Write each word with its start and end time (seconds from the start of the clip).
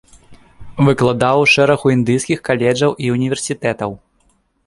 Выкладаў 0.87 1.41
у 1.41 1.43
шэрагу 1.55 1.91
індыйскіх 1.97 2.41
каледжаў 2.49 2.91
і 3.05 3.13
ўніверсітэтаў. 3.17 3.91